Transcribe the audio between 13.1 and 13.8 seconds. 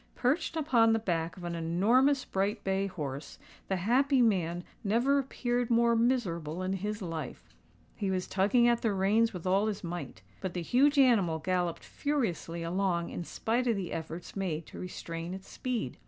in spite of